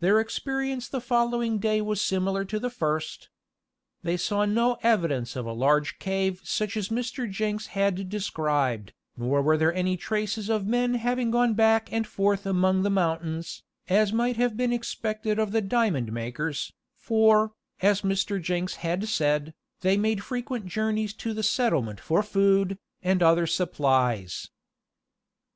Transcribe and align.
Their 0.00 0.18
experience 0.18 0.88
the 0.88 1.00
following 1.00 1.58
day 1.60 1.80
was 1.80 2.02
similar 2.02 2.44
to 2.46 2.58
the 2.58 2.68
first. 2.68 3.28
They 4.02 4.16
saw 4.16 4.44
no 4.44 4.76
evidence 4.82 5.36
of 5.36 5.46
a 5.46 5.52
large 5.52 6.00
cave 6.00 6.40
such 6.42 6.76
as 6.76 6.88
Mr. 6.88 7.30
Jenks 7.30 7.68
had 7.68 8.08
described, 8.08 8.92
nor 9.16 9.42
were 9.42 9.56
there 9.56 9.72
any 9.72 9.96
traces 9.96 10.48
of 10.48 10.66
men 10.66 10.94
having 10.94 11.30
gone 11.30 11.54
back 11.54 11.88
and 11.92 12.08
forth 12.08 12.44
among 12.44 12.82
the 12.82 12.90
mountains, 12.90 13.62
as 13.88 14.12
might 14.12 14.36
have 14.36 14.56
been 14.56 14.72
expected 14.72 15.38
of 15.38 15.52
the 15.52 15.62
diamond 15.62 16.10
makers, 16.12 16.72
for, 16.96 17.52
as 17.80 18.00
Mr. 18.02 18.42
Jenks 18.42 18.74
had 18.74 19.06
said, 19.06 19.54
they 19.80 19.96
made 19.96 20.24
frequent 20.24 20.66
journeys 20.66 21.14
to 21.14 21.32
the 21.32 21.44
settlement 21.44 22.00
for 22.00 22.24
food, 22.24 22.80
and 23.00 23.22
other 23.22 23.46
supplies. 23.46 24.50